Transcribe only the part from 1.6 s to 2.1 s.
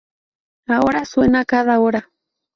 hora.